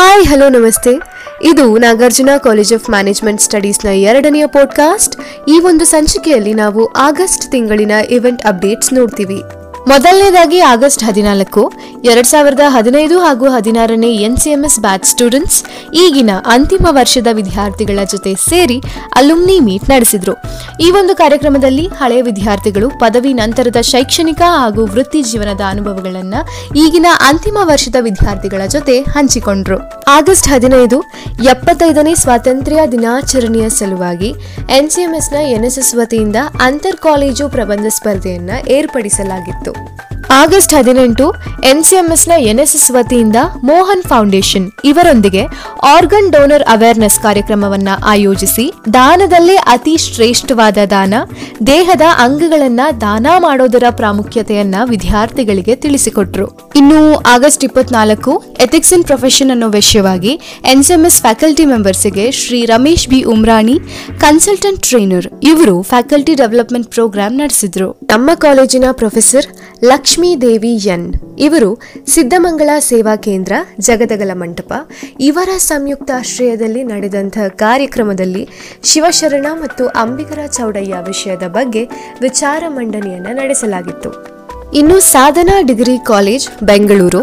[0.00, 0.90] Hi, hello, ನಮಸ್ತೆ.
[1.42, 5.16] ಇದು Nagarjuna college of management ಸ್ಟಡೀಸ್ನ ಎರಡನೆಯ ಪಾಡ್ಕಾಸ್ಟ್
[5.48, 9.42] ಈ ಒಂದು ಸಂಚಿಕೆಯಲ್ಲಿ ನಾವು ಆಗಸ್ಟ್ ತಿಂಗಳಿನ ಇವೆಂಟ್ ಅಪ್ಡೇಟ್ಸ್ ನೋಡ್ತೀವಿ.
[9.88, 11.72] ಮೊದಲನೇದಾಗಿ ಆಗಸ್ಟ್ ಹದಿನಾಲ್ಕು,
[12.04, 15.64] ಎರಡ್ ಸಾವಿರದ ಹದಿನೈದು ಹಾಗೂ ಹದಿನಾರನೇ ಎನ್ಸಿಎಂಎಸ್ ಬ್ಯಾಚ್ ಸ್ಟೂಡೆಂಟ್ಸ್
[15.94, 18.82] ಈಗಿನ ಅಂತಿಮ ವರ್ಷದ ವಿದ್ಯಾರ್ಥಿಗಳ ಜೊತೆ ಸೇರಿ
[19.16, 20.34] ಅಲುಮ್ನಿ ಮೀಟ್ ನಡೆಸಿದ್ರು.
[20.80, 27.96] ಈ ಒಂದು ಕಾರ್ಯಕ್ರಮದಲ್ಲಿ ಹಳೆಯ ವಿದ್ಯಾರ್ಥಿಗಳು ಪದವಿ ನಂತರದ ಶೈಕ್ಷಣಿಕ ಹಾಗೂ ವೃತ್ತಿ ಜೀವನದ ಅನುಭವಗಳನ್ನು ಈಗಿನ ಅಂತಿಮ ವರ್ಷದ
[28.00, 29.78] ವಿದ್ಯಾರ್ಥಿಗಳ ಜೊತೆ ಹಂಚಿಕೊಂಡ್ರು.
[30.08, 31.00] ಆಗಸ್ಟ್ ಹದಿನೈದು,
[31.44, 34.34] ಎಪ್ಪತ್ತೈದನೇ ಸ್ವಾತಂತ್ರ್ಯ ದಿನಾಚರಣೆಯ ಸಲುವಾಗಿ
[34.78, 39.69] ಎನ್ಸಿಎಂಎಸ್ನ ಎನ್ಎಸ್ಎಸ್ ವತಿಯಿಂದ ಅಂತರ್ ಕಾಲೇಜು ಪ್ರಬಂಧ ಸ್ಪರ್ಧೆಯನ್ನು ಏರ್ಪಡಿಸಲಾಗಿತ್ತು.
[40.32, 41.34] ಆಗಸ್ಟ್ ಹದಿನೆಂಟು
[41.64, 45.42] ಎನ್ಸಿಎಂಎಸ್ನ ಎನ್ಎಸ್ಎಸ್ ವತಿಯಿಂದ ಮೋಹನ್ ಫೌಂಡೇಶನ್ ಇವರೊಂದಿಗೆ
[45.82, 51.14] ಆರ್ಗನ್ ಡೋನರ್ ಅವೇರ್ನೆಸ್ ಕಾರ್ಯಕ್ರಮವನ್ನ ಆಯೋಜಿಸಿ ದಾನದಲ್ಲೇ ಅತಿ ಶ್ರೇಷ್ಠವಾದ ದಾನ,
[51.66, 56.46] ದೇಹದ ಅಂಗಗಳನ್ನ ದಾನ ಮಾಡೋದರ ಪ್ರಾಮುಖ್ಯತೆಯನ್ನ ವಿದ್ಯಾರ್ಥಿಗಳಿಗೆ ತಿಳಿಸಿಕೊಟ್ರು.
[56.76, 63.22] ಇನ್ನು ಆಗಸ್ಟ್ ಇಪ್ಪತ್ನಾಲ್ಕು ಎಥಿಕ್ಸ್ ಇನ್ ಪ್ರೊಫೆಷನ್ ಅನ್ನೋ ವಿಷಯವಾಗಿ NCMS faculty ಮೆಂಬರ್ಸ್ಗೆ Shri Ramesh B.
[63.22, 63.78] Umrani,
[64.20, 67.90] consultant trainer ಇವರು ಫ್ಯಾಕಲ್ಟಿ ಡೆವಲಪ್ಮೆಂಟ್ ಪ್ರೋಗ್ರಾಂ ನಡೆಸಿದ್ರು.
[68.02, 69.48] ನಮ್ಮ ಕಾಲೇಜಿನ ಪ್ರೊಫೆಸರ್
[69.84, 71.14] ಲಕ್ಷ್ಮೀ ದೇವಿ ಎನ್.
[71.38, 74.72] ಇವರು ಸಿದ್ದಮಂಗಳ ಸೇವಾ ಕೇಂದ್ರ, ಜಗದಗಲ ಮಂಟಪ.
[75.20, 78.48] ಇವರ ಸಂಯುಕ್ತ ಆಶ್ರಯದಲ್ಲಿ ನಡೆದಂತಹ ಕಾರ್ಯಕ್ರಮದಲ್ಲಿ
[78.84, 81.84] ಶಿವಶರಣ ಮತ್ತು ಅಂಬಿಗರ ಚೌಡಯ್ಯ ವಿಷಯದ ಬಗ್ಗೆ
[82.20, 84.29] ವಿಚಾರ ಮಂಡನೆಯನ್ನು ನಡೆಸಲಾಗಿತ್ತು.
[84.78, 87.20] ಇನ್ನು ಸಾಧನಾ ಡಿಗ್ರಿ ಕಾಲೇಜ್, ಬೆಂಗಳೂರು.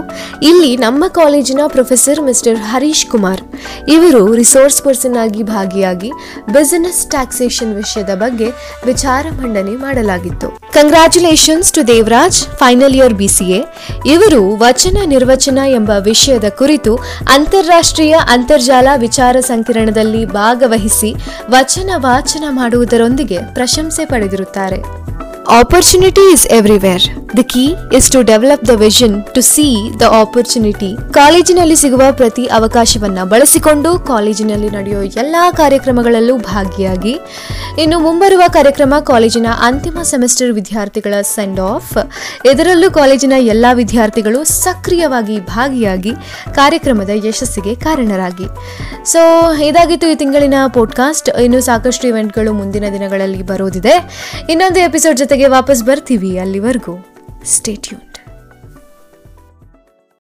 [0.50, 3.42] ಇಲ್ಲಿ ನಮ್ಮ ಕಾಲೇಜಿನ ಪ್ರೊಫೆಸರ್ ಮಿಸ್ಟರ್ ಹರೀಶ್ ಕುಮಾರ್.
[3.88, 6.10] ಇವರು ರಿಸೋರ್ಸ್ ಪರ್ಸನ್ ಆಗಿ ಭಾಗಿಯಾಗಿ
[6.54, 8.50] ಬಿಸಿನೆಸ್ ಟ್ಯಾಕ್ಸೇಷನ್ ವಿಷಯದ ಬಗ್ಗೆ
[8.86, 10.50] ವಿಚಾರ ಮಂಡನೆ ಮಾಡಲಾಗಿತ್ತು.
[10.74, 13.62] Congratulations to Devaraj final year BCA
[14.06, 16.96] ಇವರು ವಚನ ನಿರ್ವಚನ ಎಂಬ ವಿಷಯದ ಕುರಿತು
[17.36, 21.16] ಅಂತಾರಾಷ್ಟ್ರೀಯ ಅಂತರ್ಜಾಲ ವಿಚಾರ ಸಂಕಿರಣದಲ್ಲಿ ಭಾಗವಹಿಸಿ
[21.50, 24.82] ವಚನ ವಾಚನ ಮಾಡುವುದರೊಂದಿಗೆ ಪ್ರಶಂಸೆ ಪಡೆದಿರುತ್ತಾರೆ.
[25.58, 31.76] Opportunity is everywhere the key is to develop the vision to see the opportunity ಕಾಲೇಜಿನಲ್ಲಿ
[31.76, 37.20] ಸಿಗುವ ಪ್ರತಿ ಅವಕಾಶವನ್ನ ಬಳಸಿಕೊಂಡು ಕಾಲೇಜಿನಲ್ಲಿ ನಡೆಯುವ ಎಲ್ಲಾ ಕಾರ್ಯಕ್ರಮಗಳಲ್ಲೂ ಭಾಗಿಯಾಗಿ.
[37.78, 41.98] ಇನ್ನು ಮುಂಬರುವ ಕಾರ್ಯಕ್ರಮ ಕಾಲೇಜಿನ ಅಂತಿಮ ಸೆಮಿಸ್ಟರ್ ವಿದ್ಯಾರ್ಥಿಗಳ ಸೆಂಡ್ ಆಫ್
[42.46, 46.12] ಇದರಲ್ಲೂ ಕಾಲೇಜಿನ ಎಲ್ಲ ವಿದ್ಯಾರ್ಥಿಗಳು ಸಕ್ರಿಯವಾಗಿ ಭಾಗಿಯಾಗಿ
[46.56, 48.46] ಕಾರ್ಯಕ್ರಮದ ಯಶಸ್ಸಿಗೆ ಕಾರಣರಾಗಿ.
[49.12, 53.96] ಸೊ ಇದಾಗಿತ್ತು ಈ ತಿಂಗಳಿನ ಪಾಡ್ಕಾಸ್ಟ್ ಇನ್ನು ಸಾಕಷ್ಟು ಇವೆಂಟ್ಗಳು ಮುಂದಿನ ದಿನಗಳಲ್ಲಿ ಬರೋದಿದೆ.
[54.50, 57.18] ಇನ್ನೊಂದು ಎಪಿಸೋಡ್ ಜೊತೆಗೆ ವಾಪಸ್ ಬರ್ತೀವಿ ಅಲ್ಲಿವರೆಗೂ.
[57.44, 58.07] Stay tuned.